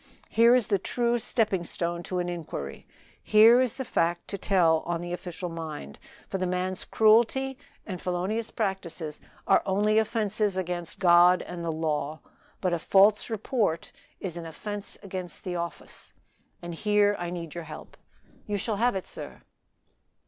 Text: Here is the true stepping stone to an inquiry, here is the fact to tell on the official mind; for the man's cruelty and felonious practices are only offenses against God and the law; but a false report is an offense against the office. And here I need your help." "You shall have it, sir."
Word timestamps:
Here 0.29 0.55
is 0.55 0.65
the 0.65 0.79
true 0.79 1.19
stepping 1.19 1.63
stone 1.63 2.01
to 2.09 2.17
an 2.17 2.27
inquiry, 2.27 2.87
here 3.21 3.61
is 3.61 3.75
the 3.75 3.85
fact 3.85 4.27
to 4.29 4.37
tell 4.39 4.79
on 4.87 4.99
the 4.99 5.13
official 5.13 5.47
mind; 5.47 5.99
for 6.27 6.39
the 6.39 6.47
man's 6.47 6.85
cruelty 6.85 7.55
and 7.85 8.01
felonious 8.01 8.49
practices 8.49 9.21
are 9.45 9.61
only 9.63 9.99
offenses 9.99 10.57
against 10.57 10.97
God 10.97 11.43
and 11.43 11.63
the 11.63 11.71
law; 11.71 12.19
but 12.61 12.73
a 12.73 12.79
false 12.79 13.29
report 13.29 13.91
is 14.19 14.37
an 14.37 14.47
offense 14.47 14.97
against 15.03 15.43
the 15.43 15.55
office. 15.55 16.13
And 16.63 16.73
here 16.73 17.15
I 17.19 17.29
need 17.29 17.53
your 17.53 17.65
help." 17.65 17.95
"You 18.47 18.57
shall 18.57 18.77
have 18.77 18.95
it, 18.95 19.05
sir." 19.05 19.43